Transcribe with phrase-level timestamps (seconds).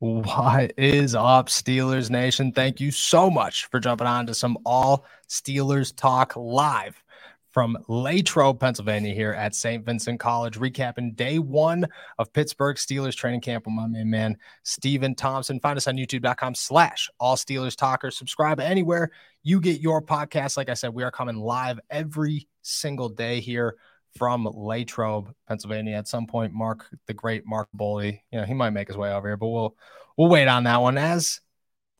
[0.00, 2.52] What is up, Steelers Nation?
[2.52, 7.02] Thank you so much for jumping on to some all Steelers talk live
[7.50, 9.84] from Latrobe, Pennsylvania, here at St.
[9.84, 11.86] Vincent College, recapping day one
[12.18, 15.60] of Pittsburgh Steelers training camp with my main man, Stephen Thompson.
[15.60, 18.16] Find us on youtube.com slash all Steelers talkers.
[18.16, 19.10] Subscribe anywhere
[19.42, 20.56] you get your podcast.
[20.56, 23.76] Like I said, we are coming live every single day here
[24.16, 25.96] from Latrobe, Pennsylvania.
[25.96, 29.12] At some point, Mark, the great Mark Kaboly, you know, he might make his way
[29.12, 29.76] over here, but we'll
[30.16, 30.98] we'll wait on that one.
[30.98, 31.40] As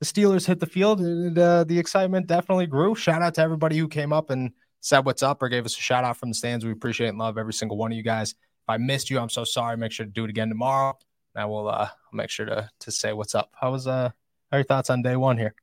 [0.00, 2.94] the Steelers hit the field, and, uh, the excitement definitely grew.
[2.94, 5.80] Shout out to everybody who came up and said what's up or gave us a
[5.80, 6.64] shout out from the stands.
[6.64, 8.30] We appreciate and love every single one of you guys.
[8.30, 9.76] If I missed you, I'm so sorry.
[9.76, 10.98] Make sure to do it again tomorrow.
[11.36, 13.50] I will uh make sure to to say what's up.
[13.60, 14.10] How was uh
[14.50, 15.54] how are your thoughts on day one here?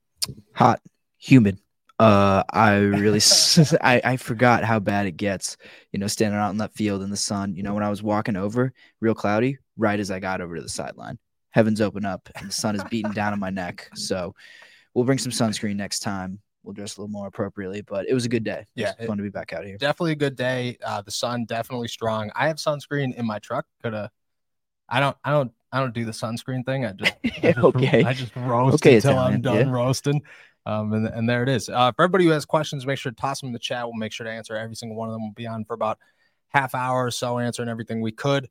[0.53, 0.81] Hot,
[1.17, 1.59] humid,
[1.99, 3.19] uh, I really,
[3.81, 5.57] I, I forgot how bad it gets,
[5.91, 7.55] you know, standing out in that field in the sun.
[7.55, 10.61] You know, when I was walking over, real cloudy, right as I got over to
[10.61, 11.17] the sideline,
[11.51, 13.89] heavens open up and the sun is beating down on my neck.
[13.95, 14.35] So
[14.93, 16.39] we'll bring some sunscreen next time.
[16.63, 18.59] We'll dress a little more appropriately, but it was a good day.
[18.61, 19.77] It Yeah, was fun to be back out here.
[19.77, 20.77] Definitely a good day.
[20.85, 22.31] Uh, the sun definitely strong.
[22.35, 23.65] I have sunscreen in my truck.
[23.83, 24.09] Could have.
[24.89, 25.17] I don't.
[25.23, 25.51] I don't.
[25.71, 26.85] I don't do the sunscreen thing.
[26.85, 27.13] I just.
[27.43, 28.03] I just Okay.
[28.03, 29.69] I just roast Okay, until I'm done yeah.
[29.69, 30.21] roasting.
[30.67, 31.69] Um, and, and there it is.
[31.69, 33.85] Uh, for everybody who has questions, make sure to toss them in the chat.
[33.85, 35.21] We'll make sure to answer every single one of them.
[35.21, 35.97] We'll be on for about
[36.49, 38.49] half hour or so, answering everything we could.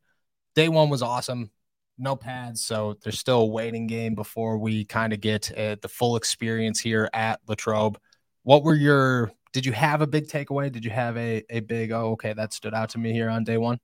[0.54, 1.50] Day one was awesome.
[1.98, 5.88] No pads, so there's still a waiting game before we kind of get uh, the
[5.88, 7.98] full experience here at Latrobe.
[8.44, 9.30] What were your?
[9.52, 10.70] Did you have a big takeaway?
[10.72, 11.92] Did you have a a big?
[11.92, 13.78] Oh, okay, that stood out to me here on day one.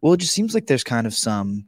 [0.00, 1.66] Well, it just seems like there's kind of some,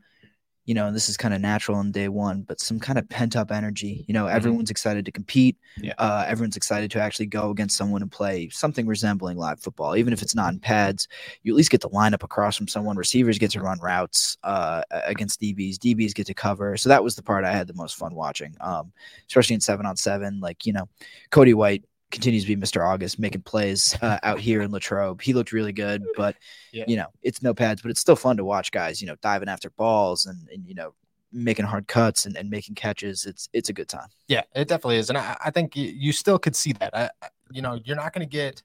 [0.69, 3.09] you know, and this is kind of natural on day one, but some kind of
[3.09, 4.05] pent up energy.
[4.07, 5.57] You know, everyone's excited to compete.
[5.79, 5.95] Yeah.
[5.97, 10.13] Uh, everyone's excited to actually go against someone and play something resembling live football, even
[10.13, 11.09] if it's not in pads.
[11.43, 12.99] You at least get the lineup across from someone.
[12.99, 15.77] Receivers get to run routes uh, against DBs.
[15.77, 16.77] DBs get to cover.
[16.77, 18.93] So that was the part I had the most fun watching, um,
[19.27, 20.39] especially in seven on seven.
[20.39, 20.87] Like you know,
[21.31, 22.87] Cody White continues to be Mr.
[22.87, 25.21] August, making plays uh, out here in Latrobe.
[25.21, 26.37] He looked really good, but
[26.73, 26.85] Yeah.
[26.89, 29.49] you know, it's no pads, but it's still fun to watch guys, you know, diving
[29.49, 30.95] after balls and, and you know,
[31.33, 33.27] making hard cuts and, and making catches.
[33.27, 34.09] It's it's a good time.
[34.29, 36.97] Yeah, it definitely is, and I, I think you, you still could see that.
[36.97, 37.11] I,
[37.53, 38.63] you know, you're not going to get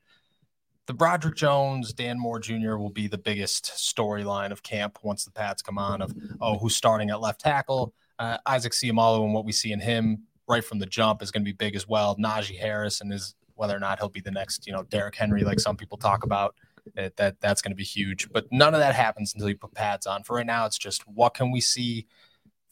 [0.85, 2.75] the Broderick Jones, Dan Moore Jr.
[2.75, 6.01] will be the biggest storyline of camp once the pads come on.
[6.01, 7.93] Of oh, who's starting at left tackle?
[8.19, 11.43] Uh, Isaac Seumalo and what we see in him right from the jump is going
[11.43, 12.15] to be big as well.
[12.17, 15.43] Najee Harris and is whether or not he'll be the next, you know, Derrick Henry,
[15.43, 16.55] like some people talk about.
[16.95, 19.73] That, that that's going to be huge, but none of that happens until you put
[19.73, 20.21] pads on.
[20.23, 22.07] For right now, it's just what can we see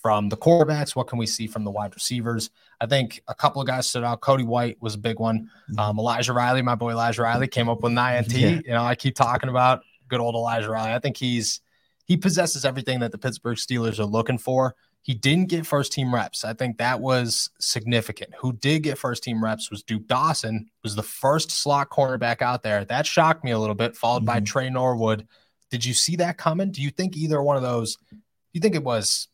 [0.02, 0.96] from the quarterbacks?
[0.96, 2.50] What can we see from the wide receivers?
[2.82, 4.20] I think a couple of guys stood out.
[4.20, 5.50] Cody White was a big one.
[5.78, 8.34] Um, Elijah Riley, my boy Elijah Riley, came up with an INT.
[8.38, 8.50] Yeah.
[8.50, 10.94] You know, I keep talking about good old Elijah Riley.
[10.94, 11.62] I think he's
[12.06, 14.76] he possesses everything that the Pittsburgh Steelers are looking for.
[15.03, 16.45] He didn't get first team reps.
[16.45, 18.35] I think that was significant.
[18.39, 22.61] Who did get first team reps was Duke Dawson, was the first slot cornerback out
[22.61, 22.85] there.
[22.85, 24.46] That shocked me a little bit, followed by Mhm.
[24.46, 25.28] Tre Norwood.
[25.72, 26.72] Did you see that coming?
[26.72, 27.96] Do you think either one of those?
[28.11, 28.17] Do
[28.53, 29.28] you think it was,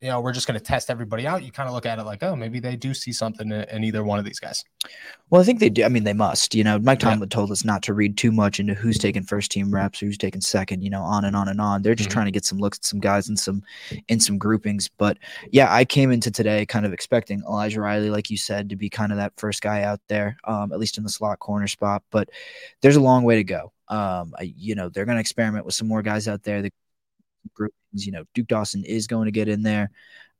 [0.00, 1.42] you know, we're just going to test everybody out?
[1.42, 3.82] You kind of look at it like, oh, maybe they do see something in, in
[3.82, 4.64] either one of these guys.
[5.30, 5.82] Well, I think they do.
[5.84, 6.54] I mean, they must.
[6.54, 7.10] You know, Mike Yeah.
[7.10, 10.16] Tomlin told us not to read too much into who's taking first team reps, who's
[10.16, 10.82] taking second.
[10.82, 11.82] You know, on and on and on.
[11.82, 12.12] They're just Mhm.
[12.12, 13.62] trying to get some looks at some guys in some
[14.06, 14.88] in some groupings.
[14.98, 15.18] But
[15.50, 18.88] yeah, I came into today kind of expecting Elijah Riley, like you said, to be
[18.88, 22.04] kind of that first guy out there, um, at least in the slot corner spot.
[22.10, 22.30] But
[22.82, 23.72] there's a long way to go.
[23.88, 26.62] Um, I, you know, they're going to experiment with some more guys out there.
[26.62, 26.70] The
[27.54, 29.90] groupings, you know, Duke Dawson is going to get in there.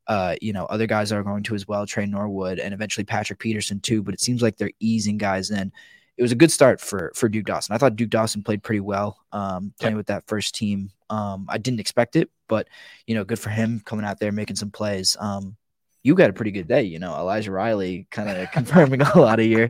[0.07, 3.39] Uh, you know, other guys are going to as well, Tre Norwood and eventually Patrick
[3.39, 4.01] Peterson too.
[4.01, 5.71] But it seems like they're easing guys in.
[6.17, 7.75] It was a good start for for Duke Dawson.
[7.75, 10.91] I thought Duke Dawson played pretty well, um, playing with that first team.
[11.09, 12.67] Um, I didn't expect it, but
[13.07, 15.15] you know, good for him coming out there making some plays.
[15.19, 15.55] Um,
[16.03, 16.83] you got a pretty good day.
[16.83, 19.69] You know, Elijah Riley kind of confirming a lot of your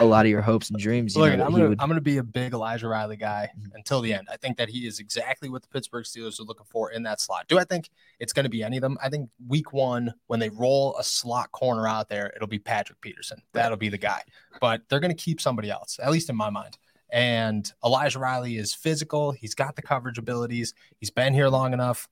[0.00, 1.14] a lot of your hopes and dreams.
[1.14, 3.70] You Look, know, I'm gonna would- I'm gonna be a big Elijah Riley guy Mhm.
[3.74, 4.28] until the end.
[4.30, 7.20] I think that he is exactly what the Pittsburgh Steelers are looking for in that
[7.20, 7.46] slot.
[7.48, 8.98] Do I think it's gonna be any of them?
[9.02, 13.00] I think week one, when they roll a slot corner out there, it'll be Patrick
[13.00, 13.40] Peterson.
[13.52, 14.22] That'll be the guy.
[14.60, 16.76] But they're gonna keep somebody else, at least in my mind.
[17.10, 19.32] And Elijah Riley is physical.
[19.32, 20.74] He's got the coverage abilities.
[20.98, 22.06] He's been here long enough.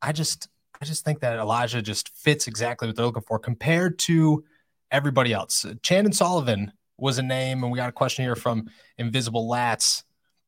[0.00, 0.48] I just
[0.82, 4.42] I just think that Elijah just fits exactly what they're looking for compared to
[4.90, 5.64] everybody else.
[5.80, 8.68] Chandon Sullivan was a name, and we got a question here from
[8.98, 10.02] Invisible Lats.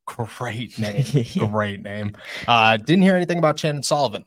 [0.06, 1.04] Great name.
[1.38, 2.16] Great name.
[2.48, 4.25] Uh, didn't hear anything about Chandon Sullivan.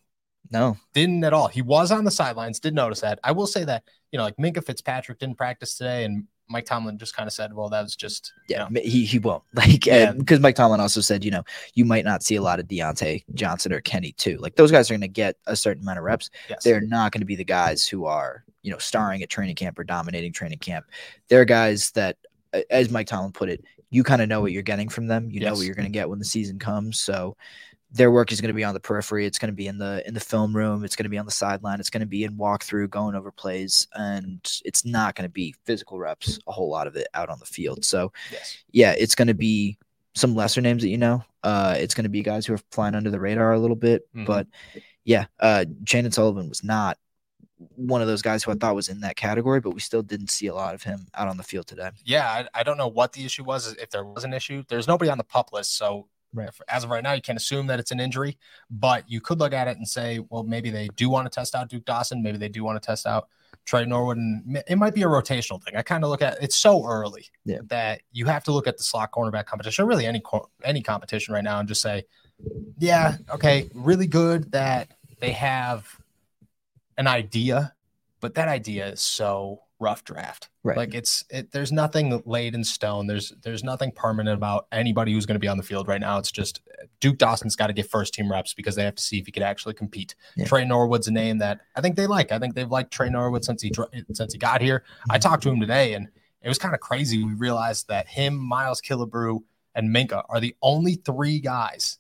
[0.49, 1.49] no, Didn't at all.
[1.49, 2.61] He was on the sidelines.
[2.61, 3.19] Did notice that.
[3.21, 3.83] I will say that,
[4.13, 7.53] you know, like Minkah Fitzpatrick didn't practice today, and Mike Tomlin just kind of said,
[7.53, 10.13] well, that was just, you yeah, know, he he won't like Yeah.
[10.13, 13.23] because Mike Tomlin also said, you know, you might not see a lot of Diontae
[13.33, 14.37] Johnson or Kenny too.
[14.37, 16.29] Like those guys are going to get a certain amount of reps.
[16.49, 16.63] yes.
[16.63, 19.77] They're not going to be the guys who are you know starring at training camp
[19.79, 20.85] or dominating training camp.
[21.27, 22.17] They're guys that,
[22.69, 25.29] as Mike Tomlin put it, you kind of know what you're getting from them.
[25.31, 26.99] You know what you're going to get when the season comes.
[26.99, 27.37] So
[27.91, 29.25] their work is going to be on the periphery.
[29.25, 30.83] It's going to be in the in the film room.
[30.83, 31.79] It's going to be on the sideline.
[31.79, 35.55] It's going to be in walkthrough, going over plays, and it's not going to be
[35.65, 36.39] physical reps.
[36.47, 37.85] A whole lot of it out on the field.
[37.85, 38.57] So yes.
[38.71, 39.77] yeah, it's going to be
[40.15, 41.23] some lesser names that you know.
[41.43, 44.07] Uh, it's going to be guys who are flying under the radar a little bit.
[44.13, 44.25] Mhm.
[44.25, 44.47] But
[45.05, 46.97] yeah, uh, Chandon Sullivan was not
[47.75, 50.29] one of those guys who I thought was in that category, but we still didn't
[50.29, 51.89] see a lot of him out on the field today.
[52.03, 53.73] Yeah, I, I don't know what the issue was.
[53.77, 55.77] If there was an issue, there's nobody on the pup list.
[55.77, 56.07] So
[56.67, 58.37] as of right now, you can't assume that it's an injury,
[58.69, 61.55] but you could look at it and say, well, maybe they do want to test
[61.55, 62.21] out Duke Dawson.
[62.21, 63.29] Maybe they do want to test out
[63.65, 64.17] Tre Norwood.
[64.17, 65.75] And it might be a rotational thing.
[65.75, 67.59] I kind of look at it's so early Yeah.
[67.67, 70.21] that you have to look at the slot cornerback competition, or really any,
[70.63, 72.03] any competition right now, and just say,
[72.77, 75.87] yeah, okay, really good that they have
[76.97, 77.73] an idea,
[78.21, 80.49] but that idea is so rough draft.
[80.63, 80.77] Right.
[80.77, 83.07] Like it's it, there's nothing laid in stone.
[83.07, 86.17] There's there's nothing permanent about anybody who's going to be on the field right now.
[86.17, 86.61] It's just
[86.99, 89.31] Duke Dawson's got to get first team reps because they have to see if he
[89.31, 90.15] could actually compete.
[90.35, 90.45] Yeah.
[90.45, 92.31] Tre Norwood's a name that I think they like.
[92.31, 93.71] I think they've liked Tre Norwood since he
[94.13, 94.83] since he got here.
[95.09, 95.21] I mm-hmm.
[95.21, 96.07] talked to him today and
[96.41, 97.23] it was kind of crazy.
[97.23, 99.39] We realized that him, Miles Killebrew,
[99.75, 101.99] and Minkah are the only three guys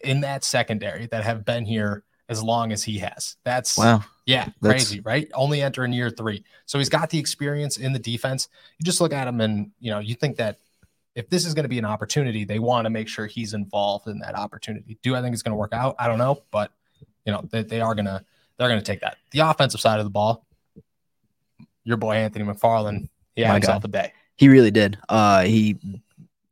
[0.00, 3.36] in that secondary that have been here as long as he has.
[3.44, 4.04] That's Wow.
[4.26, 5.30] yeah, That's- crazy, right?
[5.34, 6.44] Only enter in year three.
[6.66, 8.48] So he's got the experience in the defense.
[8.78, 10.58] You just look at him and, you know, you think that
[11.14, 14.08] if this is going to be an opportunity, they want to make sure he's involved
[14.08, 14.98] in that opportunity.
[15.02, 15.94] Do I think it's going to work out?
[15.98, 16.72] I don't know, but,
[17.24, 18.24] you know, they, they are going to,
[18.56, 19.18] they're going to take that.
[19.30, 20.46] The offensive side of the ball,
[21.84, 24.12] your boy Anthony McFarland, he had My himself a day.
[24.36, 24.98] He really did.
[25.08, 25.76] Uh, he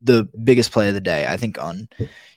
[0.03, 1.87] the biggest play of the day, I think, on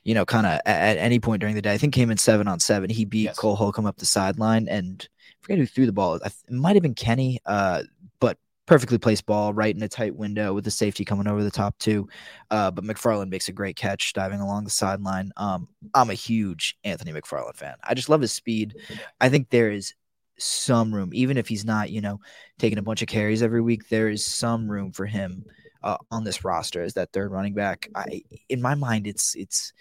[0.05, 1.73] you know, kind of at, at any point during the day.
[1.73, 2.89] I think came in seven on seven.
[2.91, 3.37] He beat Yes.
[3.37, 6.15] Cole Holcomb up the sideline, and I forget who threw the ball.
[6.15, 7.83] It might have been Kenny, uh,
[8.21, 11.51] but perfectly placed ball right in a tight window with the safety coming over the
[11.51, 12.09] top too.
[12.53, 15.33] Uh, but McFarland makes a great catch diving along the sideline.
[15.37, 17.75] Um, I'm a huge Anthony McFarland fan.
[17.83, 18.77] I just love his speed.
[19.21, 19.95] I think there is
[20.39, 22.21] some room, even if he's not, you know,
[22.59, 23.89] taking a bunch of carries every week.
[23.89, 25.45] There is some room for him
[25.83, 27.89] uh, on this roster as that third running back.
[27.95, 29.73] I, in my mind, it's it's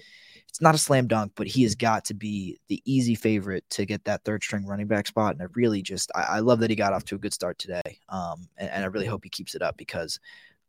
[0.49, 3.85] it's not a slam dunk, but he has got to be the easy favorite to
[3.85, 5.33] get that third string running back spot.
[5.33, 7.57] And I really just I, I love that he got off to a good start
[7.57, 7.99] today.
[8.09, 10.19] Um, and, and I really hope he keeps it up because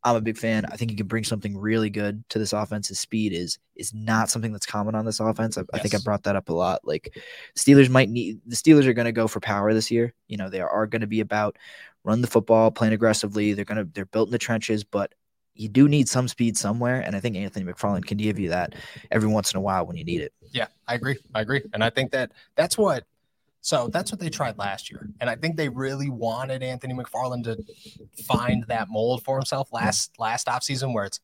[0.07, 0.65] I'm a big fan.
[0.67, 2.87] I think he can bring something really good to this offense.
[2.87, 5.59] His speed is is not something that's common on this offense.
[5.59, 6.83] I, I think I brought that up a lot.
[6.85, 7.19] Like
[7.57, 10.15] Steelers might need the Steelers are going to go for power this year.
[10.29, 11.57] You know, they are going to be about
[12.05, 13.53] run the football, playing aggressively.
[13.53, 15.13] They're going to they're built in the trenches, but
[15.57, 18.77] you do need some speed somewhere, and I think Anthony McFarland can give you that
[19.11, 20.33] every once in a while when you need it.
[20.53, 21.17] Yeah, I agree.
[21.35, 21.63] I agree.
[21.73, 23.05] And I think that that's what
[23.67, 25.09] so that's what they tried last year.
[25.21, 27.57] And I think they really wanted Anthony McFarland to
[28.23, 31.19] find that mold for himself last last offseason where it's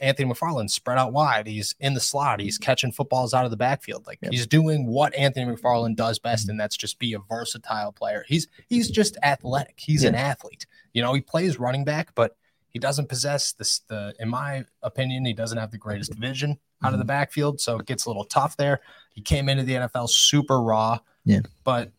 [0.00, 1.46] Anthony McFarland spread out wide.
[1.46, 2.40] He's in the slot.
[2.40, 4.08] He's catching footballs out of the backfield.
[4.08, 4.32] Like Yep.
[4.32, 8.24] he's doing what Anthony McFarland does best, and that's just be a versatile player.
[8.26, 9.74] He's he's just athletic.
[9.78, 10.66] He's an athlete.
[10.94, 12.36] You know, he plays running back, but
[12.74, 16.20] he doesn't possess this the in my opinion, he doesn't have the greatest mm-hmm.
[16.20, 17.08] vision out of the mm-hmm.
[17.08, 17.60] backfield.
[17.60, 18.80] So it gets a little tough there.
[19.12, 20.98] He came into the NFL super raw.
[21.24, 21.40] Yeah.
[21.62, 21.92] But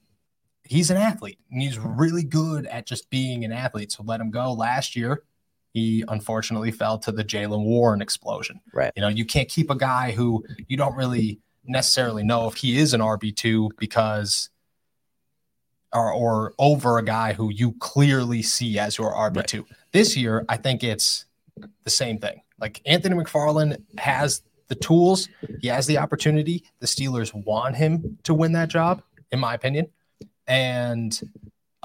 [0.64, 3.94] he's an athlete and he's really good at just being an athlete.
[3.94, 4.52] So let him go.
[4.52, 5.24] Last year,
[5.74, 8.60] he unfortunately fell to the Jaylen Warren explosion.
[8.74, 8.92] Right.
[8.98, 12.78] You know, you can't keep a guy who you don't really necessarily know if he
[12.78, 14.50] is an RB2 because
[15.96, 19.54] or, or over a guy who you clearly see as your RB2.
[19.54, 19.66] Right.
[19.92, 21.26] This year, I think it's
[21.84, 22.42] the same thing.
[22.60, 25.30] Like Anthony McFarland has the tools,
[25.62, 26.64] he has the opportunity.
[26.80, 29.88] The Steelers want him to win that job, in my opinion.
[30.48, 31.20] And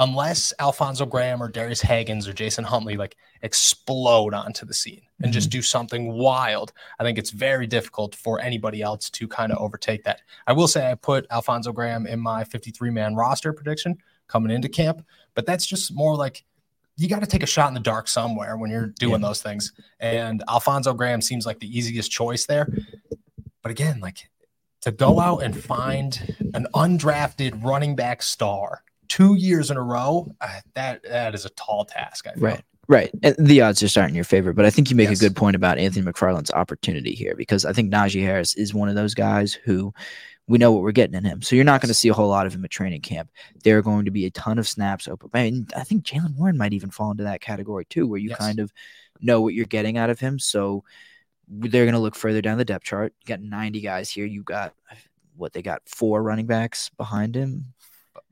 [0.00, 5.26] unless Alfonzo Graham or Darius Hagans or Jason Huntley like explode onto the scene and
[5.26, 5.32] mm-hmm.
[5.32, 9.58] just do something wild, I think it's very difficult for anybody else to kind of
[9.58, 10.22] overtake that.
[10.46, 14.70] I will say I put Alfonzo Graham in my 53 man roster prediction coming into
[14.70, 15.04] camp,
[15.34, 16.44] but that's just more like
[16.96, 19.28] you got to take a shot in the dark somewhere when you're doing yeah.
[19.28, 19.72] those things.
[20.00, 22.68] And Alfonzo Graham seems like the easiest choice there.
[23.62, 24.30] But again, like
[24.80, 30.34] to go out and find an undrafted running back star two years in a row,
[30.40, 32.24] uh, that that is a tall task.
[32.36, 32.62] Right.
[32.88, 33.10] Right.
[33.22, 34.52] And the odds just aren't in your favor.
[34.52, 35.20] But I think you make yes.
[35.20, 38.88] a good point about Anthony McFarland's opportunity here because I think Najee Harris is one
[38.88, 39.94] of those guys who
[40.48, 41.40] we know what we're getting in him.
[41.40, 43.30] So you're not going to see a whole lot of him at training camp.
[43.62, 45.30] There are going to be a ton of snaps open.
[45.32, 48.30] I mean, I think Jaylen Warren might even fall into that category too, where you
[48.30, 48.38] yes.
[48.38, 48.72] kind of
[49.20, 50.40] know what you're getting out of him.
[50.40, 50.82] So
[51.46, 53.12] they're going to look further down the depth chart.
[53.20, 54.26] You got 90 guys here.
[54.26, 54.74] You got
[55.36, 57.66] what they got four running backs behind him.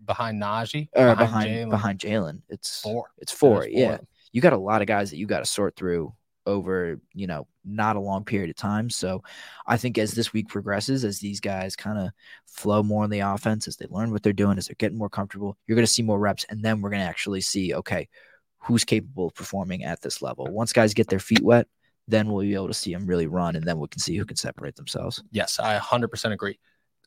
[0.05, 3.11] Behind Najee, or behind behind Jaylen, it's four.
[3.19, 3.63] It's four.
[3.63, 3.69] four.
[3.69, 3.99] Yeah,
[4.33, 6.15] you got a lot of guys that you got to sort through
[6.47, 8.89] over, you know, not a long period of time.
[8.89, 9.23] So
[9.67, 12.11] I think as this week progresses, as these guys kind of
[12.47, 15.11] flow more in the offense, as they learn what they're doing, as they're getting more
[15.11, 16.47] comfortable, you're going to see more reps.
[16.49, 18.09] And then we're going to actually see, okay,
[18.61, 20.47] who's capable of performing at this level.
[20.47, 21.69] Once guys get their feet wet,
[22.09, 24.25] then we'll be able to see them really run, and then we can see who
[24.25, 25.23] can separate themselves.
[25.31, 26.59] Yes, I 100% agree.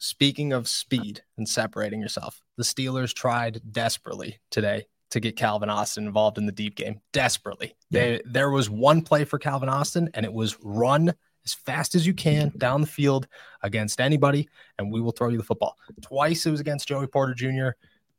[0.03, 6.07] Speaking of speed and separating yourself, the Steelers tried desperately today to get Calvin Austin
[6.07, 7.75] involved in the deep game desperately.
[7.91, 8.01] Yeah.
[8.01, 11.13] They, there was one play for Calvin Austin, and it was run
[11.45, 13.27] as fast as you can down the field
[13.61, 15.77] against anybody, and we will throw you the football.
[16.01, 17.77] Twice it was against Joey Porter Jr.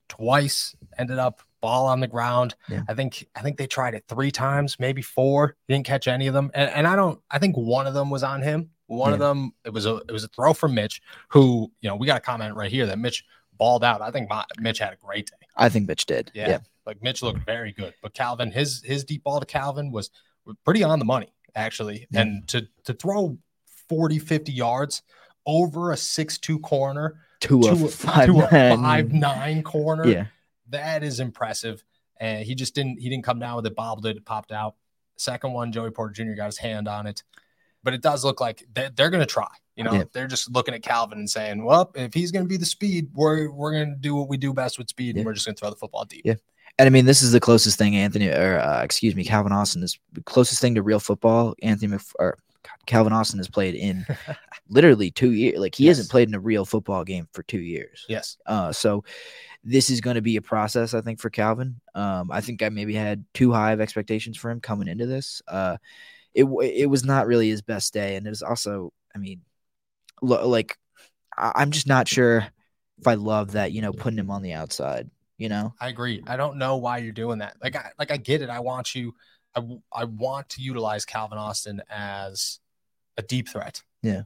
[0.09, 2.55] Twice ended up ball on the ground.
[2.69, 2.83] Yeah.
[2.89, 5.57] I think I think they tried it three times, maybe four.
[5.69, 7.19] didn't catch any of them, and, and I don't.
[7.29, 8.71] I think one of them was on him.
[8.87, 9.15] One yeah.
[9.15, 12.07] of them it was a it was a throw from Mitch, who you know we
[12.07, 13.25] got a comment right here that Mitch
[13.59, 14.03] balled out.
[14.03, 15.47] I think my, Mitch had a great day.
[15.57, 16.31] I think Mitch did.
[16.35, 16.49] Yeah.
[16.49, 16.59] yeah.
[16.85, 20.11] Like Mitch looked very good, but Calvin, his his deep ball to Calvin was
[20.65, 22.23] pretty on the money actually, yeah.
[22.23, 23.39] and to to throw
[23.89, 25.03] 40, 50 yards
[25.47, 28.73] over a six two corner to, to a, five, to nine.
[28.73, 30.27] a five nine corner, yeah,
[30.71, 31.83] that is impressive.
[32.19, 34.77] And he just didn't he didn't come down with it, bobbled it, it popped out.
[35.17, 36.35] Second one, Joey Porter Jr.
[36.35, 37.23] got his hand on it,
[37.83, 39.49] but it does look like they're, they're going to try.
[39.77, 40.05] You know, yeah.
[40.13, 43.09] they're just looking at Calvin and saying, "Well, if he's going to be the speed,
[43.15, 45.21] we're we're going to do what we do best with speed, yeah.
[45.21, 46.35] and we're just going to throw the football deep." Yeah,
[46.79, 49.83] and I mean, this is the closest thing Anthony, or uh, excuse me, Calvin Austin
[49.83, 51.55] is the closest thing to real football.
[51.63, 52.39] Anthony Mc, or
[52.87, 54.05] Calvin Austin has played in
[54.69, 55.59] literally two years.
[55.59, 55.97] Like he yes.
[55.97, 58.05] hasn't played in a real football game for two years.
[58.09, 58.37] Yes.
[58.47, 59.05] Uh, so
[59.65, 61.81] this is going to be a process, I think, for Calvin.
[61.95, 65.43] Um, I think I maybe had too high of expectations for him coming into this.
[65.47, 65.77] Uh,
[66.35, 69.43] it it was not really his best day, and it was also, I mean,
[70.21, 70.77] lo- like
[71.37, 72.47] I- I'm just not sure
[72.99, 73.73] if I love that.
[73.73, 75.75] You know, putting him on the outside you know?
[75.81, 76.23] I agree.
[76.27, 77.57] I don't know why you're doing that.
[77.61, 78.51] Like i like i get it.
[78.51, 79.15] I want you
[79.57, 79.61] i,
[79.93, 82.61] I want to utilize calvin austin as
[83.17, 83.83] a deep threat.
[84.03, 84.23] Yeah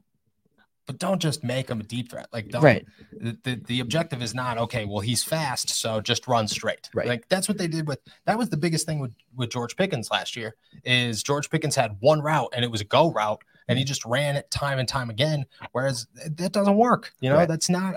[0.86, 4.22] but don't just make him a deep threat like don't right the, the, the objective
[4.22, 7.68] is not okay well he's fast so just run straight right like that's what they
[7.68, 11.50] did with that was the biggest thing with with george pickens last year is george
[11.50, 14.50] pickens had one route and it was a go route and he just ran it
[14.50, 17.48] time and time again whereas that doesn't work you know right.
[17.48, 17.96] that's not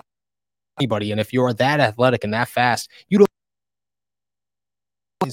[0.79, 1.11] anybody.
[1.11, 3.29] And if you're that athletic and that fast, you don't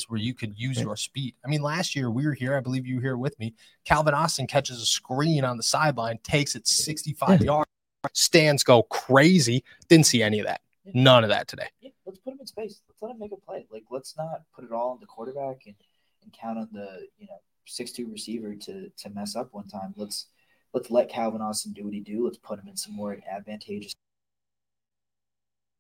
[0.09, 1.35] where you could use your speed.
[1.45, 3.55] I mean, last year we were here, I believe you were here with me.
[3.85, 7.71] Calvin Austin catches a screen on the sideline, takes it 65 yards,
[8.13, 9.63] stands go crazy.
[9.89, 10.61] Didn't see any of that.
[10.93, 11.69] None of that today.
[11.81, 12.81] Yeah, let's put him in space.
[12.89, 13.67] Let's let him make a play.
[13.71, 15.75] Like, let's not put it all on the quarterback and,
[16.23, 19.95] and count on the you know six two receiver to to mess up one time.
[19.97, 20.27] Let's
[20.73, 22.25] let's let Calvin Austin do what he do.
[22.25, 23.95] Let's put him in some more advantageous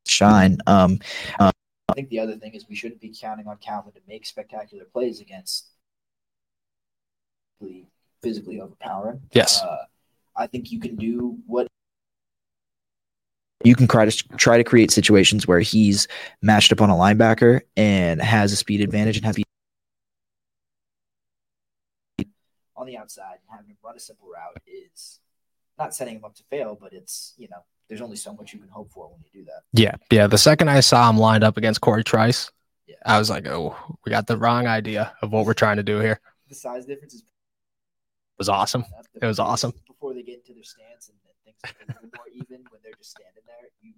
[0.06, 0.58] shine.
[0.66, 0.98] Um,
[1.38, 1.52] uh,
[1.88, 4.84] I think the other thing is we shouldn't be counting on Calvin to make spectacular
[4.84, 5.68] plays against
[8.22, 9.20] physically overpowering.
[9.32, 9.62] Yes.
[9.62, 9.84] Uh,
[10.36, 11.66] I think you can do what
[13.64, 16.06] you can try to try to create situations where he's
[16.42, 19.44] matched up on a linebacker and has a speed advantage and have you
[22.76, 25.20] on the outside and having him run a simple route is
[25.78, 28.58] not setting him up to fail, but it's you know there's only so much you
[28.58, 29.62] can hope for when you do that.
[29.72, 30.26] Yeah, yeah.
[30.26, 32.50] The second I saw him lined up against Corey Trice,
[32.86, 32.96] yeah.
[33.04, 35.98] I was like, oh, we got the wrong idea of what we're trying to do
[36.00, 36.20] here.
[36.48, 37.22] The size difference is
[38.38, 38.84] was awesome.
[39.20, 39.72] It was awesome.
[39.86, 42.92] Before they get into their stance and things are a little more even when they're
[42.98, 43.94] just standing there, you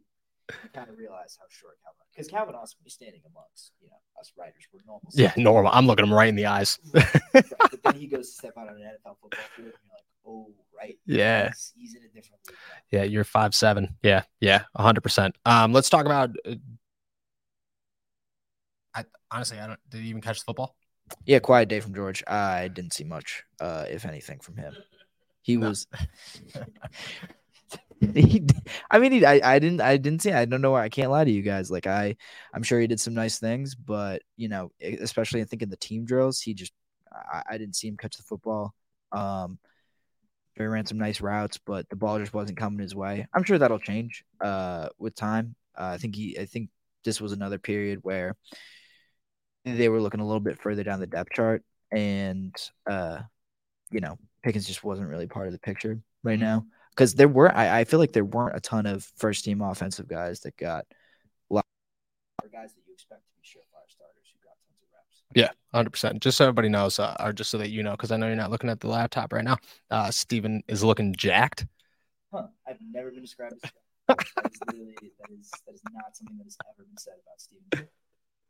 [0.64, 4.00] you kind of realize how short Calvin because Calvin Austin was standing amongst you know
[4.20, 5.10] us writers were normal.
[5.12, 5.70] Yeah, normal.
[5.72, 6.78] I'm looking him right in the eyes.
[6.92, 10.04] but then he goes to step out on an NFL football field, and you're like,
[10.28, 10.98] oh, right.
[11.06, 11.48] Yeah.
[11.48, 12.56] He's, he's in a different league.
[12.90, 13.96] Yeah, you're five seven.
[14.02, 15.36] Yeah, yeah, hundred percent.
[15.44, 16.30] Um, let's talk about.
[16.46, 16.54] Uh,
[18.94, 19.80] I honestly, I don't.
[19.90, 20.74] Did he even catch the football?
[21.24, 22.22] Yeah, quiet day from George.
[22.26, 24.74] I didn't see much, uh, if anything, from him.
[25.42, 25.68] He No.
[25.68, 25.86] was.
[28.14, 28.46] he,
[28.90, 30.32] I mean, he, I, I didn't, I didn't see.
[30.32, 30.72] I don't know.
[30.72, 31.70] why I can't lie to you guys.
[31.70, 32.16] Like I,
[32.52, 35.76] I'm sure he did some nice things, but you know, especially I think in the
[35.76, 36.72] team drills, he just,
[37.12, 38.74] I, I didn't see him catch the football.
[39.12, 39.58] Um,
[40.58, 43.26] he ran some nice routes, but the ball just wasn't coming his way.
[43.32, 45.54] I'm sure that'll change, uh, with time.
[45.76, 46.70] Uh, I think he, I think
[47.04, 48.36] this was another period where
[49.64, 51.62] they were looking a little bit further down the depth chart,
[51.92, 52.54] and
[52.90, 53.20] uh,
[53.90, 56.42] you know, Pickens just wasn't really part of the picture right Mhm.
[56.42, 59.60] now because there were I, I feel like there weren't a ton of first team
[59.62, 60.84] offensive guys that got
[61.50, 61.64] a lot
[62.42, 65.17] or guys that you expect to be surefire starters who got tons of reps.
[65.34, 66.20] Yeah, hundred percent.
[66.20, 68.36] Just so everybody knows, uh, or just so that you know, because I know you're
[68.36, 69.58] not looking at the laptop right now.
[69.90, 71.66] Uh, Steven is looking jacked.
[72.32, 72.46] Huh.
[72.66, 73.70] I've never been described as
[74.08, 74.18] that
[74.52, 77.88] is literally that is that is not something that has ever been said about Steven.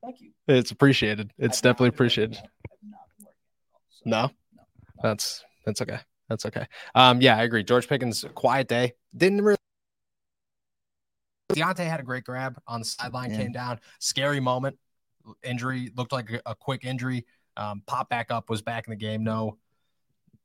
[0.04, 0.30] Thank you.
[0.47, 1.32] It's appreciated.
[1.38, 2.37] It's I've definitely appreciated.
[2.37, 2.44] out.
[2.44, 3.35] I've not been working
[3.75, 4.62] all, so No, no.
[5.02, 5.99] that's that's okay.
[6.28, 6.66] That's okay.
[6.94, 7.64] Um, yeah, I agree.
[7.64, 8.92] George Pickens, quiet day.
[9.16, 9.56] Didn't really.
[11.52, 13.38] Diontae had a great grab on the sideline, Yeah.
[13.38, 13.80] came down.
[13.99, 14.76] Scary moment.
[15.42, 17.26] Injury looked like a, a quick injury.
[17.56, 19.25] Um, pop back up, was back in the game.
[19.25, 19.58] No,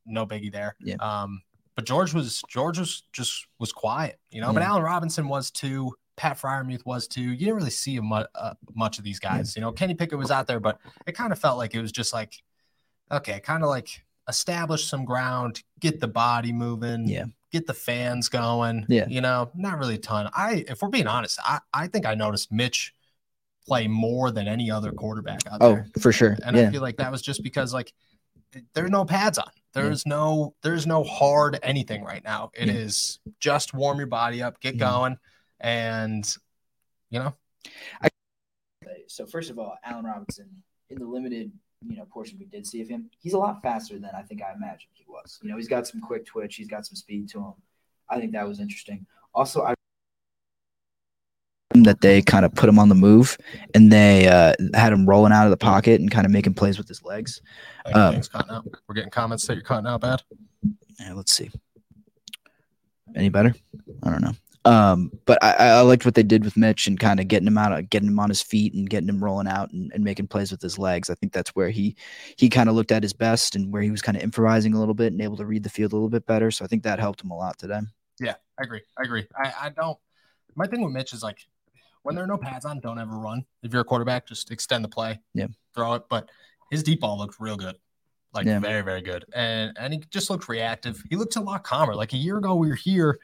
[0.05, 0.75] no biggie there.
[0.79, 0.95] Yeah.
[0.95, 1.41] Um,
[1.75, 4.53] but George was George was just was quiet, you know.
[4.53, 4.69] But Yeah.
[4.69, 5.93] Allen Robinson was too.
[6.15, 7.21] Pat Freiermuth was too.
[7.21, 9.55] You didn't really see mu- uh, much of these guys.
[9.55, 11.91] You know, Kenny Pickett was out there, but it kind of felt like it was
[11.91, 12.35] just like,
[13.11, 17.25] okay, kind of like establish some ground, get the body moving, Yeah.
[17.51, 18.85] get the fans going.
[18.89, 19.07] Yeah.
[19.07, 20.29] You know, not really a ton.
[20.35, 22.93] I, if we're being honest, I, I think I noticed Mitch
[23.65, 25.87] play more than any other quarterback out Oh, there.
[25.95, 26.37] Oh, for sure.
[26.45, 26.67] And yeah.
[26.67, 27.93] I feel like that was just because like
[28.73, 29.49] there's no pads on.
[29.73, 32.51] There's no there's no hard anything right now.
[32.53, 32.73] It Yeah.
[32.75, 35.17] is just warm your body up, get going,
[35.59, 36.25] and
[37.09, 37.33] you know,
[39.07, 40.49] So first of all, Allen Robinson,
[40.89, 41.51] in the limited
[41.85, 44.41] you know portion we did see of him, he's a lot faster than I think
[44.41, 45.39] I imagined he was.
[45.41, 47.53] You know, he's got some quick twitch, he's got some speed to him.
[48.09, 49.05] I think that was interesting.
[49.33, 49.73] Also, I
[51.83, 53.37] that they kind of put him on the move
[53.73, 56.77] and they uh, had him rolling out of the pocket and kind of making plays
[56.77, 57.41] with his legs.
[57.93, 58.21] Um.
[58.87, 60.21] We're getting comments that you're cutting out bad.
[60.99, 61.51] Yeah, let's see.
[63.15, 63.53] Any better?
[64.03, 64.33] I don't know.
[64.65, 67.57] Um, but I, I liked what they did with Mitch and kind of getting him
[67.57, 70.27] out, of getting him on his feet and getting him rolling out and, and making
[70.27, 71.09] plays with his legs.
[71.09, 71.97] I think that's where he
[72.37, 74.79] he kind of looked at his best and where he was kind of improvising a
[74.79, 76.49] little bit and able to read the field a little bit better.
[76.49, 77.81] So I think that helped him a lot today.
[78.21, 78.81] Yeah, I agree.
[78.97, 79.27] I agree.
[79.35, 79.97] I, I don't.
[80.55, 81.39] My thing with Mitch is like
[82.03, 83.45] when there are no pads on, don't ever run.
[83.63, 85.19] If you're a quarterback, just extend the play.
[85.33, 85.47] Yeah.
[85.73, 86.03] Throw it.
[86.09, 86.29] But
[86.69, 87.75] his deep ball looked real good.
[88.33, 88.59] Like Yeah.
[88.59, 89.25] very, very good.
[89.33, 91.03] And and he just looked reactive.
[91.09, 91.95] He looked a lot calmer.
[91.95, 93.19] Like a year ago, we were here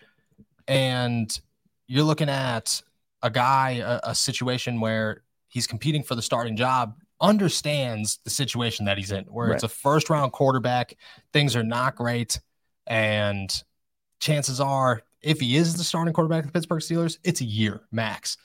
[0.67, 1.39] and
[1.87, 2.81] you're looking at
[3.21, 8.85] a guy, a, a situation where he's competing for the starting job, understands the situation
[8.85, 10.95] that he's in, where it's a first round quarterback,
[11.33, 12.39] things are not great.
[12.87, 13.51] And
[14.19, 17.81] chances are, if he is the starting quarterback of the Pittsburgh Steelers, it's a year
[17.91, 18.37] max.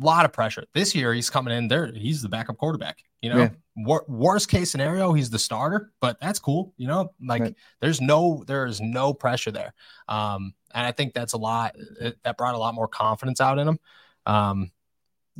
[0.00, 0.64] A lot of pressure.
[0.74, 1.92] This year, he's coming in there.
[1.92, 2.98] He's the backup quarterback.
[3.20, 3.50] You know, Yeah.
[3.76, 6.72] Wor- worst case scenario, he's the starter, but that's cool.
[6.76, 7.54] You know, like Right.
[7.80, 9.72] there's no there is no pressure there.
[10.08, 11.76] Um, and I think that's a lot.
[12.00, 13.78] It, that brought a lot more confidence out in him.
[14.26, 14.70] Um,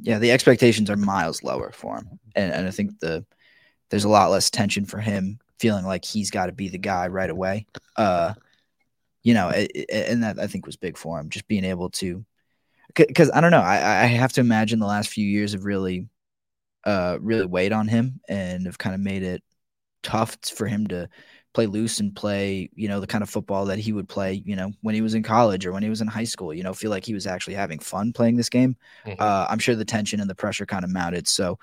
[0.00, 3.24] Yeah, the expectations are miles lower for him, and and I think the
[3.90, 7.08] there's a lot less tension for him feeling like he's got to be the guy
[7.08, 7.66] right away.
[7.96, 8.34] Uh,
[9.24, 11.90] you know, it, it- and that I think was big for him, just being able
[11.90, 12.24] to,
[12.94, 16.08] because I don't know, I I have to imagine the last few years have really,
[16.84, 19.42] uh, really weighed on him and have kind of made it
[20.02, 21.08] tough for him to
[21.54, 24.54] play loose and play, you know, the kind of football that he would play, you
[24.56, 26.54] know, when he was in college or when he was in high school.
[26.54, 29.16] You know, feel like he was actually having fun playing this game mhm.
[29.18, 31.28] uh, I'm sure the tension and the pressure kind of mounted.
[31.28, 31.58] So,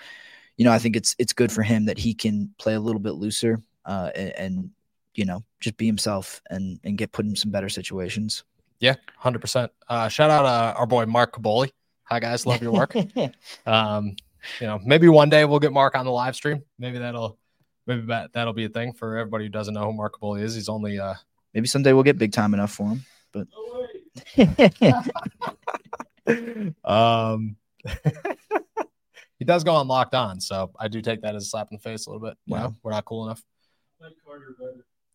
[0.58, 3.00] you know, I think it's it's good for him that he can play a little
[3.02, 4.70] bit looser uh, and, and
[5.16, 8.44] you know just be himself and and get put in some better situations.
[8.80, 9.72] Yeah, hundred percent.
[9.88, 11.72] Uh, shout out uh, our boy Mark Kaboly.
[12.04, 12.96] Hi guys, love your work.
[13.66, 14.16] um,
[14.60, 16.64] you know, maybe one day we'll get Mark on the live stream.
[16.78, 17.38] Maybe that'll
[17.88, 20.56] maybe that that'll be a thing for everybody who doesn't know who Mark Kaboly is.
[20.56, 21.16] He's only uh
[21.54, 23.06] Maybe someday we'll get big time enough for him.
[23.32, 23.48] But
[26.84, 27.56] um
[29.40, 31.78] he does go on locked on, so I do take that as a slap in
[31.78, 32.38] the face a little bit.
[32.46, 32.64] You Wow.
[32.64, 33.42] know, we're not cool enough.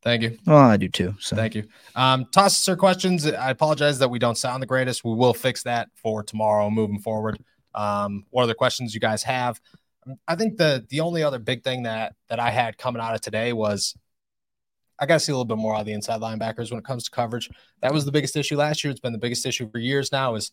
[0.02, 0.38] Thank you.
[0.46, 1.14] Well, I do too.
[1.20, 1.64] So Thank you.
[1.94, 3.26] Um, toss your questions.
[3.26, 5.04] I apologize that we don't sound the greatest.
[5.04, 7.38] We will fix that for tomorrow moving forward.
[7.74, 9.60] Um, what other questions you guys have?
[10.26, 13.20] I think the the only other big thing that that I had coming out of
[13.20, 13.94] today was
[14.98, 16.84] I got to see a little bit more out of the inside linebackers when it
[16.84, 17.50] comes to coverage.
[17.82, 18.90] That was the biggest issue last year.
[18.90, 20.34] It's been the biggest issue for years now.
[20.34, 20.50] Is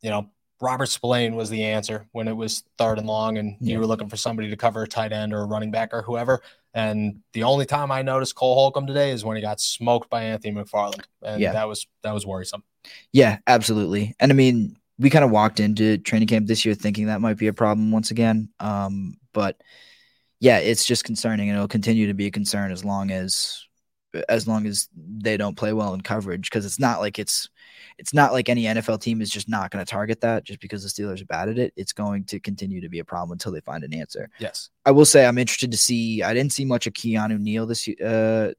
[0.00, 3.72] you know Robert Spillane was the answer when it was third and long, and Yeah.
[3.74, 6.02] you were looking for somebody to cover a tight end or a running back or
[6.02, 6.40] whoever.
[6.74, 10.24] And the only time I noticed Cole Holcomb today is when he got smoked by
[10.24, 11.52] Anthony McFarland, and Yeah.
[11.52, 12.64] that was that was worrisome.
[13.12, 14.14] Yeah, absolutely.
[14.18, 17.38] And I mean, we kind of walked into training camp this year thinking that might
[17.38, 18.48] be a problem once again.
[18.58, 19.60] Um, but
[20.40, 23.64] yeah, it's just concerning, and it'll continue to be a concern as long as
[24.28, 26.50] as long as they don't play well in coverage.
[26.50, 27.48] Because it's not like it's
[27.98, 30.82] it's not like any NFL team is just not going to target that just because
[30.82, 31.72] the Steelers are bad at it.
[31.76, 34.28] It's going to continue to be a problem until they find an answer.
[34.38, 34.70] Yes.
[34.84, 36.22] I will say I'm interested to see.
[36.22, 38.52] I didn't see much of Keanu Neal this uh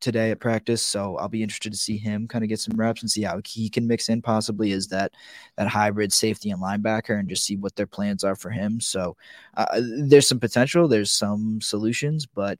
[0.00, 3.02] today at practice, so I'll be interested to see him kind of get some reps
[3.02, 5.12] and see how he can mix in possibly as that
[5.56, 8.80] that hybrid safety and linebacker, and just see what their plans are for him.
[8.80, 9.16] So
[9.56, 12.58] uh, there's some potential, there's some solutions, but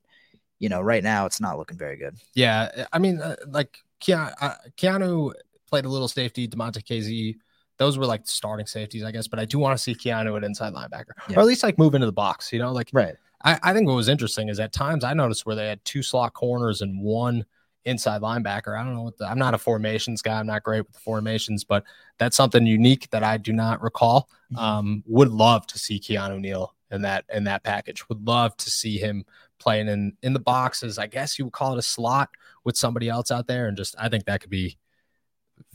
[0.58, 2.16] you know, right now it's not looking very good.
[2.34, 5.32] Yeah, I mean, uh, like Keanu, uh, Keanu
[5.66, 6.46] played a little safety.
[6.48, 7.36] Damontae Kazee,
[7.78, 9.28] those were like starting safeties, I guess.
[9.28, 11.36] But I do want to see Keanu at inside linebacker, Yeah.
[11.36, 12.52] or at least like move into the box.
[12.52, 13.14] You know, like Right.
[13.44, 16.02] I, I think what was interesting is at times I noticed where they had two
[16.02, 17.44] slot corners and one
[17.84, 18.76] inside linebacker.
[18.78, 20.38] I don't know what the, I'm not a formations guy.
[20.40, 21.84] I'm not great with the formations, but
[22.18, 24.28] that's something unique that I do not recall.
[24.52, 24.58] Mhm.
[24.58, 28.08] Um, would love to see Keanu Neal in that in that package.
[28.08, 29.24] Would love to see him
[29.58, 30.98] playing in in the boxes.
[30.98, 32.30] I guess you would call it a slot
[32.64, 34.78] with somebody else out there, and just I think that could be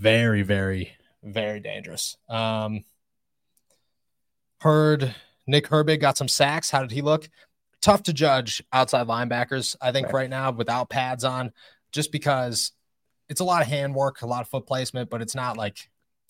[0.01, 2.17] very, very, very dangerous.
[2.27, 2.83] Um,
[4.61, 5.13] heard
[5.47, 6.69] Nick Herbig got some sacks.
[6.71, 7.29] How did he look?
[7.81, 9.75] Tough to judge outside linebackers.
[9.81, 10.13] I think Right.
[10.13, 11.51] right now without pads on,
[11.91, 12.71] just because
[13.29, 15.89] it's a lot of handwork, a lot of foot placement, but it's not like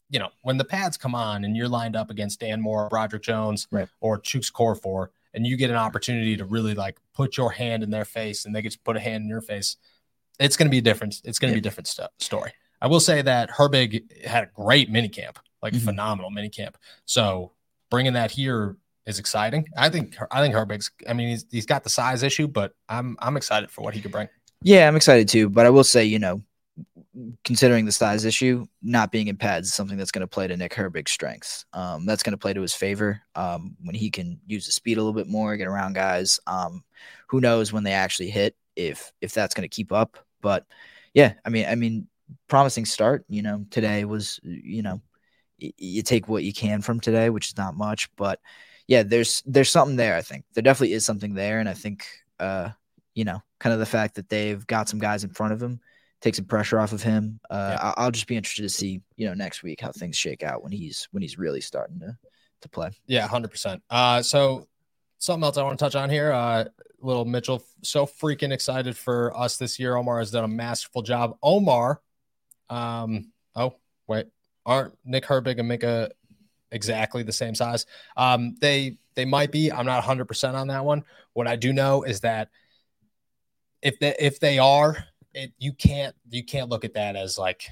[0.09, 3.23] you know when the pads come on and you're lined up against Dan Moore, Broderick
[3.23, 3.87] Jones, Right.
[4.01, 7.91] or Chuks Okorafor, and you get an opportunity to really like put your hand in
[7.91, 9.77] their face and they get to put a hand in your face,
[10.37, 11.21] it's going to be a different.
[11.23, 11.61] It's going to Yeah.
[11.61, 12.51] be a different sto- story.
[12.81, 15.81] I will say that Herbig had a great minicamp, like Mhm.
[15.81, 16.75] phenomenal minicamp.
[17.05, 17.51] So
[17.89, 19.67] bringing that here is exciting.
[19.77, 20.91] I think I think Herbig's.
[21.07, 24.01] I mean, he's he's got the size issue, but I'm I'm excited for what he
[24.01, 24.29] could bring.
[24.63, 26.41] Yeah, I'm excited too, but I will say, you know,
[27.43, 30.55] considering the size issue, not being in pads is something that's going to play to
[30.55, 31.65] Nick Herbig's strengths.
[31.73, 34.97] Um, that's going to play to his favor um, when he can use the speed
[34.97, 36.39] a little bit more, get around guys.
[36.47, 36.83] Um,
[37.27, 40.17] who knows when they actually hit if if that's going to keep up?
[40.41, 40.65] But
[41.13, 42.07] yeah, I mean, I mean,
[42.47, 43.25] promising start.
[43.29, 45.01] You know, today was you know,
[45.61, 48.39] y- you take what you can from today, which is not much, but
[48.87, 50.15] yeah, there's there's something there.
[50.15, 52.05] I think there definitely is something there, and I think
[52.39, 52.69] uh,
[53.13, 55.79] you know, kind of the fact that they've got some guys in front of him,
[56.21, 57.39] take some pressure off of him.
[57.49, 57.89] Uh, Yeah.
[57.89, 60.63] I- I'll just be interested to see, you know, next week how things shake out
[60.63, 62.17] when he's when he's really starting to
[62.61, 62.91] to play.
[63.07, 63.81] Yeah, hundred percent.
[63.89, 64.67] Uh, so
[65.19, 66.31] something else I want to touch on here.
[66.31, 66.65] Uh,
[66.99, 69.95] little Mitchell, so freaking excited for us this year.
[69.95, 71.37] Omar has done a masterful job.
[71.41, 72.01] Omar,
[72.71, 73.75] um, oh
[74.07, 74.27] wait,
[74.65, 76.09] aren't Nick Herbig and Micah
[76.71, 77.85] exactly the same size?
[78.17, 79.71] Um, they they might be.
[79.71, 81.03] I'm not hundred percent on that one.
[81.33, 82.49] What I do know is that
[83.81, 84.97] if they if they are,
[85.33, 87.67] it you can't you can't look at that as like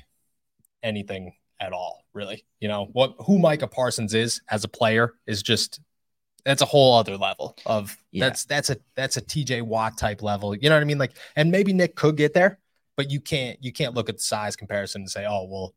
[0.84, 2.46] anything at all, really.
[2.60, 5.80] You know what who Micah Parsons is as a player is just
[6.46, 8.26] that's a whole other level of Yeah.
[8.26, 10.56] that's that's a that's a TJ Watt type level.
[10.56, 10.98] You know what I mean?
[10.98, 12.60] Like, and maybe Nick could get there,
[13.00, 15.74] but you can't you can't look at the size comparison and say, oh well,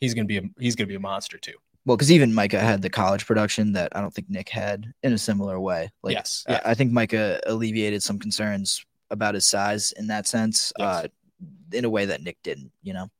[0.00, 1.52] he's gonna be a he's gonna be a monster too.
[1.84, 5.12] Well, because even Micah had the college production that I don't think Nick had in
[5.12, 5.90] a similar way.
[6.02, 6.60] Like, yes, I- yeah.
[6.64, 11.04] I think Micah alleviated some concerns about his size in that sense, Yes.
[11.04, 11.08] uh,
[11.72, 12.72] in a way that Nick didn't.
[12.82, 13.10] You know,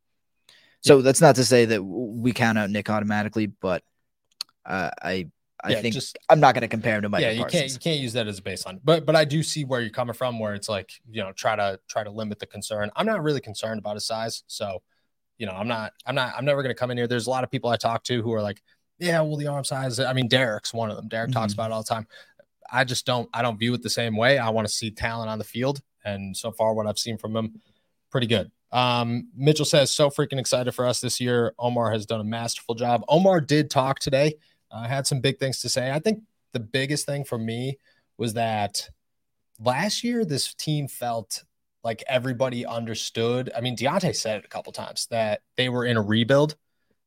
[0.81, 3.83] so that's not to say that we count out Nick automatically, but
[4.65, 5.29] uh, I
[5.65, 7.61] I Yeah, think just- I'm not going to compare him to Micah yeah, you Parsons.
[7.61, 8.81] can't you can't use that as a baseline.
[8.83, 11.55] But but I do see where you're coming from, where it's like you know try
[11.57, 12.91] to try to limit the concern.
[12.97, 14.83] I'm not really concerned about his size, so
[15.39, 17.07] you know I'm not I'm not I'm never going to come in here.
[17.07, 18.61] There's a lot of people I talk to who are like,
[18.99, 20.01] yeah, well the arm size.
[20.01, 21.09] I mean Derek's one of them.
[21.09, 21.57] Derek talks Mhm.
[21.57, 22.07] about it all the time.
[22.73, 24.39] I just don't I don't view it the same way.
[24.39, 27.37] I want to see talent on the field, and so far what I've seen from
[27.37, 27.61] him,
[28.11, 28.51] pretty good.
[28.73, 31.55] Um, Mitchell says so freaking excited for us this year.
[31.59, 33.05] Omar has done a masterful job.
[33.07, 34.35] Omar did talk today.
[34.73, 35.91] I had some big things to say.
[35.91, 37.79] I think the biggest thing for me
[38.19, 38.89] was that
[39.61, 41.45] last year this team felt
[41.85, 43.51] like everybody understood.
[43.57, 46.57] I mean, Diontae said it a couple times that they were in a rebuild.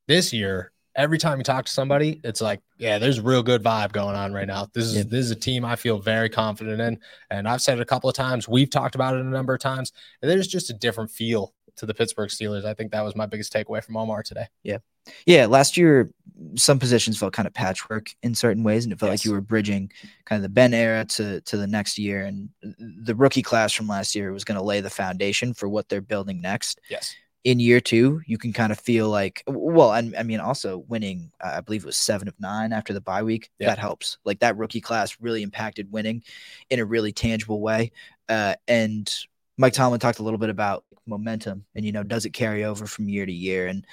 [0.07, 3.63] This year, every time you talk to somebody, it's like, yeah, there's a real good
[3.63, 4.67] vibe going on right now.
[4.73, 5.07] This is Yep.
[5.07, 6.99] this is a team I feel very confident in,
[7.31, 8.47] and I've said it a couple of times.
[8.47, 11.85] We've talked about it a number of times, and there's just a different feel to
[11.85, 12.65] the Pittsburgh Steelers.
[12.65, 14.47] I think that was my biggest takeaway from Omar today.
[14.63, 14.77] Yeah,
[15.25, 15.45] Yeah.
[15.45, 16.09] last year
[16.55, 19.19] some positions felt kind of patchwork in certain ways, and it felt Yes.
[19.21, 19.91] like you were bridging
[20.25, 22.25] kind of the Ben era to to the next year.
[22.25, 25.87] And the rookie class from last year was going to lay the foundation for what
[25.89, 26.81] they're building next.
[26.89, 27.15] Yes.
[27.45, 31.31] In year two, you can kind of feel like, well, and I mean, also winning,
[31.39, 33.51] uh, I believe it was seven of nine after the bye week.
[33.59, 33.67] Yeah.
[33.67, 34.17] That helps.
[34.25, 36.23] Like that rookie class really impacted winning
[36.71, 37.91] in a really tangible way.
[38.27, 39.13] Uh, and
[39.57, 42.85] Mike Tomlin talked a little bit about momentum and, you know, does it carry over
[42.87, 43.67] from year to year?
[43.67, 43.85] And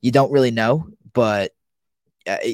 [0.00, 1.54] you don't really know, but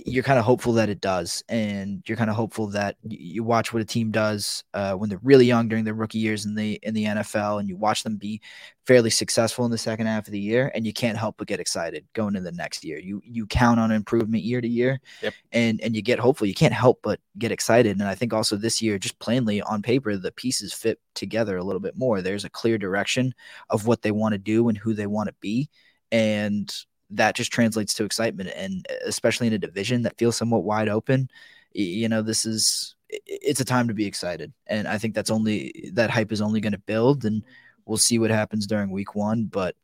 [0.07, 3.73] you're kind of hopeful that it does, and you're kind of hopeful that you watch
[3.73, 6.79] what a team does uh, when they're really young during their rookie years in the
[6.83, 8.41] in the NFL, and you watch them be
[8.87, 11.61] fairly successful in the second half of the year, and you can't help but get
[11.61, 12.99] excited going into the next year.
[12.99, 15.35] You you count on improvement year to year, Yep.
[15.53, 16.47] and and you get hopeful.
[16.47, 19.83] You can't help but get excited, and I think also this year, just plainly on
[19.83, 22.23] paper, the pieces fit together a little bit more.
[22.23, 23.35] There's a clear direction
[23.71, 25.69] of what they want to do and who they want to be,
[26.13, 26.73] and
[27.11, 31.29] that just translates to excitement and especially in a division that feels somewhat wide open
[31.73, 35.91] you know this is it's a time to be excited and i think that's only
[35.93, 37.43] that hype is only going to build and
[37.87, 39.75] we'll see what happens during week one but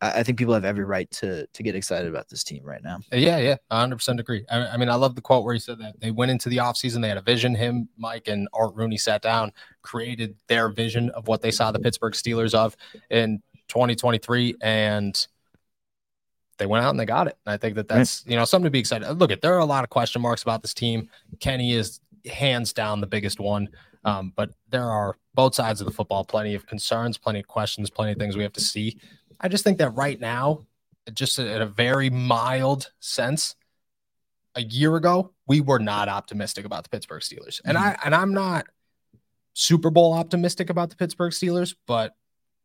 [0.00, 2.96] I, think people have every right to to get excited about this team right now
[3.12, 4.44] uh, Yeah, yeah, I 100% agree.
[4.50, 6.58] I, I mean, I love the quote where he said that they went into the
[6.58, 7.54] offseason, they had a vision.
[7.54, 11.78] Him, Mike, and Art Rooney sat down, created their vision of what they saw the
[11.78, 11.84] mm-hmm.
[11.84, 12.76] Pittsburgh Steelers of
[13.10, 15.26] in 2023, and
[16.58, 17.36] they went out and they got it.
[17.44, 19.12] And I think that that's, you know, something to be excited.
[19.14, 21.08] Look, at there are a lot of question marks about this team.
[21.40, 23.68] Kenny is hands down the biggest one.
[24.04, 27.90] Um, but there are both sides of the football, plenty of concerns, plenty of questions,
[27.90, 28.98] plenty of things we have to see.
[29.40, 30.66] I just think that right now,
[31.12, 33.56] just in a very mild sense,
[34.54, 37.60] a year ago, we were not optimistic about the Pittsburgh Steelers.
[37.64, 38.66] And I and I'm not
[39.52, 42.14] Super Bowl optimistic about the Pittsburgh Steelers, but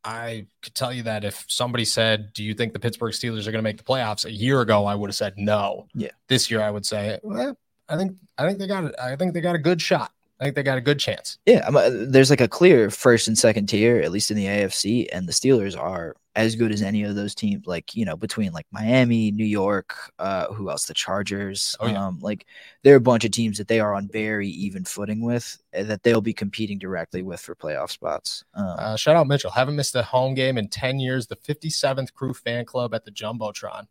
[0.04, 3.52] I could tell you that if somebody said, "Do you think the Pittsburgh Steelers are
[3.52, 5.88] going to make the playoffs?" a year ago, I would have said no.
[5.94, 6.10] Yeah.
[6.28, 7.56] This year, I would say, well,
[7.88, 8.94] I think I think they got it.
[8.98, 10.12] I think they got a good shot.
[10.40, 11.38] I think they got a good chance.
[11.44, 14.46] Yeah, I'm, uh, there's like a clear first and second tier, at least in the
[14.46, 17.66] AFC, and the Steelers are as good as any of those teams.
[17.66, 20.86] Like you know, between like Miami, New York, uh, who else?
[20.86, 21.76] The Chargers.
[21.78, 22.06] Oh, yeah.
[22.06, 22.46] Um, like
[22.82, 26.02] there are a bunch of teams that they are on very even footing with, that
[26.02, 28.42] they'll be competing directly with for playoff spots.
[28.54, 29.50] Um, Uh, shout out Mitchell.
[29.50, 31.26] Haven't missed a home game in 10 years.
[31.26, 33.88] The 57th Crew fan club at the Jumbotron.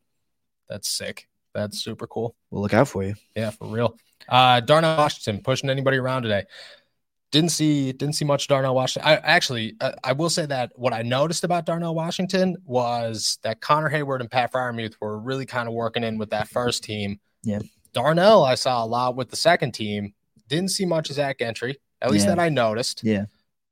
[0.68, 1.28] That's sick.
[1.54, 2.36] That's super cool.
[2.52, 3.16] we'll look out for you.
[3.36, 3.98] Yeah, for real.
[4.28, 6.44] Uh, Darnell Washington pushing anybody around today.
[7.32, 9.08] Didn't see didn't see much Darnell Washington.
[9.08, 13.62] I actually uh, I will say that what I noticed about Darnell Washington was that
[13.62, 17.20] Connor Heyward and Pat Freiermuth were really kind of working in with that first team.
[17.44, 17.60] Yeah.
[17.94, 20.14] Darnell I saw a lot with the second team.
[20.48, 22.36] Didn't see much of Zach Gentry, At least Yeah.
[22.36, 23.04] that I noticed.
[23.04, 23.26] Yeah.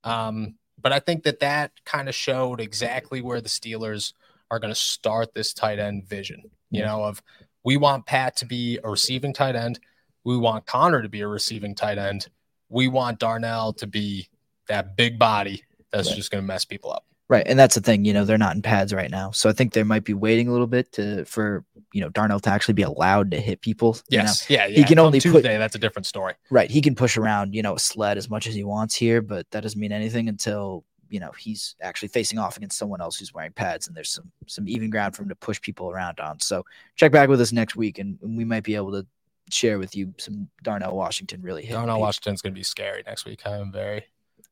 [0.03, 4.13] Um, but I think that that kind of showed exactly where the Steelers
[4.51, 6.43] are going to start this tight end vision.
[6.69, 6.87] You Yeah.
[6.89, 7.23] know, of
[7.67, 9.77] we want Pat to be a receiving tight end.
[10.23, 12.29] We want Connor to be a receiving tight end.
[12.69, 14.29] We want Darnell to be
[14.69, 16.15] that big body that's Right.
[16.15, 17.03] just going to mess people up.
[17.27, 18.05] Right, and that's the thing.
[18.05, 20.47] You know, they're not in pads right now, so I think they might be waiting
[20.47, 23.97] a little bit to for you know Darnell to actually be allowed to hit people.
[24.07, 24.23] you know?
[24.23, 24.49] Yes.
[24.49, 24.67] Yeah.
[24.69, 26.35] He can Come only put- that's a different story.
[26.49, 26.71] Right.
[26.71, 29.45] He can push around, you know, a sled as much as he wants here, but
[29.51, 33.33] that doesn't mean anything until, you know, he's actually facing off against someone else who's
[33.33, 36.39] wearing pads and there's some some even ground for him to push people around on.
[36.39, 36.63] So
[36.95, 39.05] check back with us next week and, and we might be able to
[39.49, 42.01] share with you some Darnell Washington really Darnell people.
[42.01, 43.45] Washington's going to be scary next week.
[43.45, 44.03] I'm very,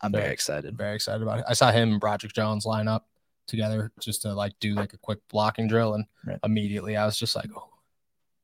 [0.02, 0.78] I'm very very- excited.
[0.78, 1.46] very excited about it.
[1.48, 3.06] I saw him and Broderick Jones line up
[3.48, 6.40] together just to like do like a quick blocking drill, and Right.
[6.44, 7.70] immediately I was just like, oh,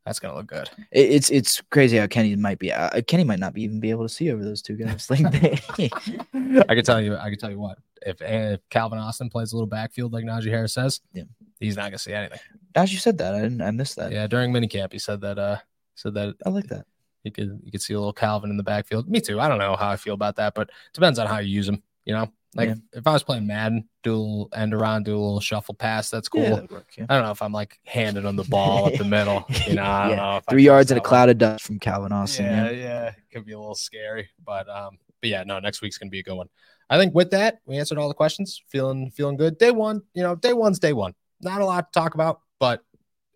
[0.06, 0.70] that's gonna look good.
[0.92, 4.04] It's it's crazy how Kenny might be uh, Kenny might not be even be able
[4.04, 5.10] to see over those two guys.
[5.10, 5.90] Like they,
[6.70, 7.78] I can tell you, I can tell you what.
[8.06, 11.24] If, if Calvin Austin plays a little backfield like Najee Harris says, Yeah.
[11.60, 12.40] he's not gonna see anything.
[12.76, 14.12] as you said that, I didn't I missed that.
[14.12, 15.38] Yeah, during minicamp, he said that.
[15.38, 15.58] Uh,
[15.96, 16.86] said that I like that.
[17.24, 19.08] you could you could see a little Calvin in the backfield.
[19.10, 19.40] Me too.
[19.40, 21.84] I don't know how I feel about that, but depends on how you use him.
[22.06, 22.76] You know, like Yeah.
[22.94, 26.10] if I was playing Madden, do a little end around, do a little shuffle pass.
[26.10, 26.42] That's cool.
[26.42, 27.06] Yeah, work, yeah.
[27.08, 29.46] I don't know if I'm like handing him the ball up the middle.
[29.68, 30.38] You know, I don't know.
[30.38, 32.46] If I Three can yards and a cloud of dust from Calvin Austin.
[32.46, 32.76] Yeah, Yeah.
[32.78, 36.20] yeah, could be a little scary, but um, but yeah, no, next week's gonna be
[36.20, 36.48] a good one.
[36.92, 38.62] I think with that, we answered all the questions.
[38.68, 39.58] Feeling feeling good.
[39.58, 41.14] Day one, you know, day one's day one.
[41.40, 42.84] Not a lot to talk about, but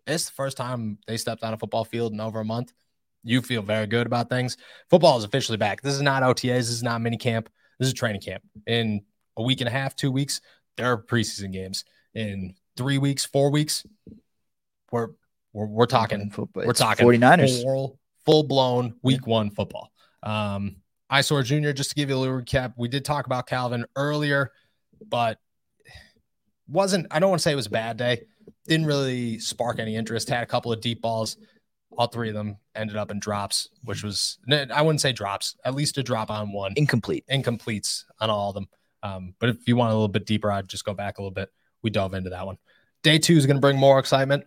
[0.06, 2.74] it's the first time they stepped on a football field in over a month.
[3.24, 4.58] You feel very good about things.
[4.90, 5.80] Football is officially back.
[5.80, 6.58] This is not OTAs.
[6.58, 7.48] This is not mini camp.
[7.78, 8.42] This is training camp.
[8.66, 9.00] In
[9.38, 10.42] a week and a half, two weeks,
[10.76, 11.86] there are preseason games.
[12.14, 13.86] In three weeks, four weeks,
[14.92, 15.08] we're
[15.54, 16.66] we're, we're talking football.
[16.66, 17.62] we're talking 49ers.
[17.62, 19.90] full, full blown week one football.
[20.22, 20.76] Um,
[21.10, 21.72] Isor Jr.
[21.72, 24.52] Just to give you a little recap, we did talk about Calvin earlier,
[25.08, 25.38] but
[26.68, 28.22] wasn't I don't want to say it was a bad day.
[28.66, 30.28] Didn't really spark any interest.
[30.28, 31.36] Had a couple of deep balls.
[31.96, 35.74] All three of them ended up in drops, which was I wouldn't say drops, at
[35.74, 37.24] least a drop on one Incomplete.
[37.30, 38.68] incompletes on all of them.
[39.02, 41.30] Um, but if you want a little bit deeper, I'd just go back a little
[41.30, 41.50] bit.
[41.82, 42.58] We dove into that one.
[43.02, 44.44] Day two is going to bring more excitement.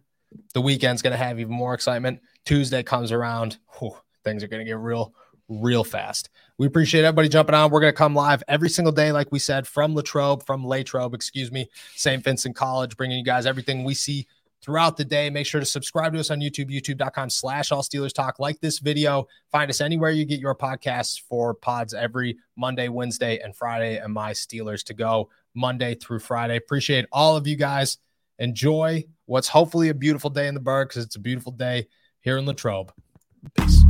[0.53, 2.19] The weekend's going to have even more excitement.
[2.45, 3.57] Tuesday comes around.
[3.79, 5.13] whew, things are going to get real,
[5.49, 6.29] real fast.
[6.57, 7.71] We appreciate everybody jumping on.
[7.71, 11.13] We're going to come live every single day, like we said, from Latrobe, from Latrobe,
[11.13, 12.23] excuse me, St.
[12.23, 14.27] Vincent College, bringing you guys everything we see
[14.61, 15.29] throughout the day.
[15.29, 18.39] Make sure to subscribe to us on YouTube, youtube.com slash all Steelers talk.
[18.39, 19.27] Like this video.
[19.51, 23.97] Find us anywhere you get your podcasts for pods every Monday, Wednesday, and Friday.
[23.97, 26.57] And my Steelers to go Monday through Friday.
[26.57, 27.97] Appreciate all of you guys.
[28.37, 31.87] Enjoy what's hopefully a beautiful day in the Burgh because it's a beautiful day
[32.21, 32.93] here in Latrobe.
[33.55, 33.88] Peace.